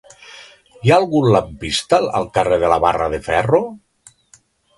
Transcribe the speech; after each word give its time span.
Hi 0.87 0.91
ha 0.93 0.95
algun 1.01 1.27
lampista 1.35 1.99
al 2.21 2.25
carrer 2.39 2.59
de 2.65 2.73
la 2.75 2.81
Barra 2.87 3.11
de 3.17 3.21
Ferro? 3.29 3.61